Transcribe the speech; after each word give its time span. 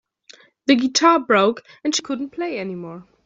The 0.65 0.73
guitar 0.73 1.19
broke 1.19 1.61
and 1.83 1.93
she 1.93 2.01
couldn't 2.01 2.31
play 2.31 2.57
anymore. 2.57 3.07